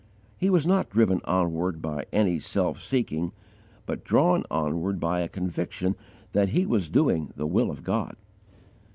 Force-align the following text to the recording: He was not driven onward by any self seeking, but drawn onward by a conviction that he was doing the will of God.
He 0.35 0.49
was 0.49 0.65
not 0.65 0.89
driven 0.89 1.21
onward 1.25 1.79
by 1.79 2.05
any 2.11 2.39
self 2.39 2.81
seeking, 2.81 3.33
but 3.85 4.03
drawn 4.03 4.43
onward 4.49 4.99
by 4.99 5.19
a 5.21 5.29
conviction 5.29 5.95
that 6.31 6.49
he 6.49 6.65
was 6.65 6.89
doing 6.89 7.31
the 7.35 7.45
will 7.45 7.69
of 7.69 7.83
God. 7.83 8.15